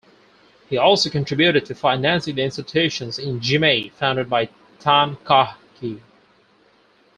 He 0.67 0.77
also 0.77 1.11
contributed 1.11 1.67
to 1.67 1.75
financing 1.75 2.33
the 2.33 2.41
institutions 2.41 3.19
in 3.19 3.39
Jimei 3.39 3.89
founded 3.91 4.31
by 4.31 4.49
Tan 4.79 5.17
Kah 5.17 5.57
Kee. 5.79 6.01